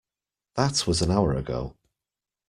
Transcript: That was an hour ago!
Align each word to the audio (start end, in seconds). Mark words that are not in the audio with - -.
That 0.55 0.87
was 0.87 1.03
an 1.03 1.11
hour 1.11 1.35
ago! 1.35 1.77